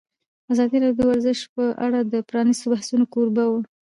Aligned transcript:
ازادي 0.51 0.77
راډیو 0.83 0.99
د 0.99 1.01
ورزش 1.09 1.39
په 1.55 1.63
اړه 1.85 1.99
د 2.13 2.13
پرانیستو 2.29 2.65
بحثونو 2.73 3.05
کوربه 3.13 3.43
وه. 3.51 3.61